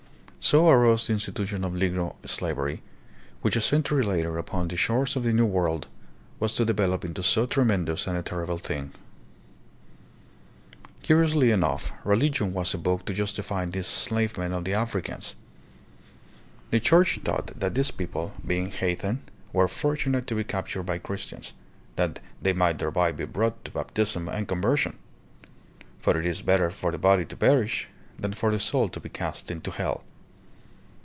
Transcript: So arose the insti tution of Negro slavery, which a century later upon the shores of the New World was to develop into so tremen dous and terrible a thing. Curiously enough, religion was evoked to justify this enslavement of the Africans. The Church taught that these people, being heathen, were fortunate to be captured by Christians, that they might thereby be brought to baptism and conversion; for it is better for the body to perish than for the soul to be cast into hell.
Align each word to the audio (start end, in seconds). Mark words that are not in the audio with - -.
So 0.43 0.67
arose 0.69 1.05
the 1.05 1.13
insti 1.13 1.33
tution 1.33 1.63
of 1.63 1.73
Negro 1.73 2.15
slavery, 2.27 2.81
which 3.43 3.55
a 3.55 3.61
century 3.61 4.01
later 4.01 4.39
upon 4.39 4.67
the 4.67 4.75
shores 4.75 5.15
of 5.15 5.21
the 5.21 5.31
New 5.31 5.45
World 5.45 5.87
was 6.39 6.55
to 6.55 6.65
develop 6.65 7.05
into 7.05 7.21
so 7.21 7.45
tremen 7.45 7.85
dous 7.85 8.07
and 8.07 8.25
terrible 8.25 8.55
a 8.55 8.57
thing. 8.57 8.91
Curiously 11.03 11.51
enough, 11.51 11.91
religion 12.03 12.53
was 12.53 12.73
evoked 12.73 13.05
to 13.05 13.13
justify 13.13 13.65
this 13.65 13.85
enslavement 13.87 14.55
of 14.55 14.63
the 14.65 14.73
Africans. 14.73 15.35
The 16.71 16.79
Church 16.79 17.19
taught 17.23 17.57
that 17.59 17.75
these 17.75 17.91
people, 17.91 18.33
being 18.45 18.71
heathen, 18.71 19.21
were 19.53 19.67
fortunate 19.67 20.25
to 20.25 20.35
be 20.35 20.43
captured 20.43 20.83
by 20.83 20.97
Christians, 20.97 21.53
that 21.97 22.19
they 22.41 22.51
might 22.53 22.79
thereby 22.79 23.11
be 23.11 23.25
brought 23.25 23.63
to 23.65 23.71
baptism 23.71 24.27
and 24.27 24.47
conversion; 24.47 24.97
for 25.99 26.17
it 26.17 26.25
is 26.25 26.41
better 26.41 26.71
for 26.71 26.91
the 26.91 26.97
body 26.97 27.25
to 27.25 27.37
perish 27.37 27.87
than 28.17 28.33
for 28.33 28.49
the 28.49 28.59
soul 28.59 28.89
to 28.89 28.99
be 28.99 29.07
cast 29.07 29.51
into 29.51 29.69
hell. 29.69 30.03